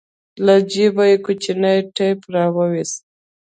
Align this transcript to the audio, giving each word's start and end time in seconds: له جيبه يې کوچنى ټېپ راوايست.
له 0.45 0.55
جيبه 0.71 1.03
يې 1.11 1.17
کوچنى 1.25 1.73
ټېپ 1.95 2.19
راوايست. 2.35 3.01